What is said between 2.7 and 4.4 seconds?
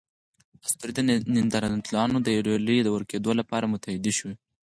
د ورکېدو لپاره متحدې شوې.